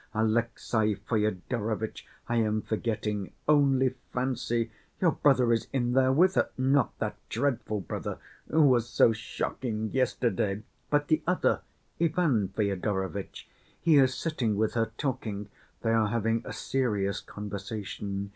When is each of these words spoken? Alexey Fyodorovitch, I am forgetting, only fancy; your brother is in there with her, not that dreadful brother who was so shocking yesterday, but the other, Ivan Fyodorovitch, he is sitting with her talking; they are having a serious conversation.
Alexey 0.15 0.95
Fyodorovitch, 0.95 2.07
I 2.27 2.37
am 2.37 2.63
forgetting, 2.63 3.33
only 3.47 3.89
fancy; 4.11 4.71
your 4.99 5.11
brother 5.11 5.53
is 5.53 5.67
in 5.71 5.93
there 5.93 6.11
with 6.11 6.33
her, 6.33 6.49
not 6.57 6.97
that 6.97 7.17
dreadful 7.29 7.81
brother 7.81 8.17
who 8.49 8.63
was 8.63 8.89
so 8.89 9.13
shocking 9.13 9.91
yesterday, 9.93 10.63
but 10.89 11.07
the 11.07 11.21
other, 11.27 11.61
Ivan 12.01 12.47
Fyodorovitch, 12.47 13.47
he 13.79 13.97
is 13.99 14.15
sitting 14.15 14.55
with 14.55 14.73
her 14.73 14.91
talking; 14.97 15.49
they 15.83 15.91
are 15.91 16.07
having 16.07 16.41
a 16.45 16.51
serious 16.51 17.19
conversation. 17.21 18.29